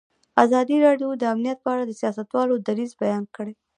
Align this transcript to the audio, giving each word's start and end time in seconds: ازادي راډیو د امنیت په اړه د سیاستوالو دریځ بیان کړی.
ازادي 0.43 0.75
راډیو 0.85 1.09
د 1.17 1.23
امنیت 1.33 1.57
په 1.61 1.69
اړه 1.73 1.83
د 1.85 1.91
سیاستوالو 2.01 2.55
دریځ 2.67 2.91
بیان 3.01 3.23
کړی. 3.35 3.53